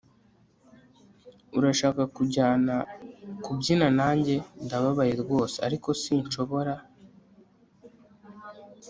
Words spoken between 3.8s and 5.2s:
nanjye? ndababaye